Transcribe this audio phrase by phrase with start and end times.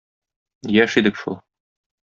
[0.83, 1.37] Яшь идек шул...